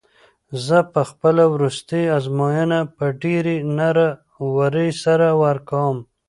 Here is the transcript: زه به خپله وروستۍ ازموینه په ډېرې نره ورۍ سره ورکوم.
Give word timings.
زه 0.65 0.77
به 0.93 1.01
خپله 1.09 1.43
وروستۍ 1.53 2.03
ازموینه 2.17 2.79
په 2.95 3.05
ډېرې 3.21 3.55
نره 3.77 4.07
ورۍ 4.55 4.89
سره 5.03 5.27
ورکوم. 5.43 5.97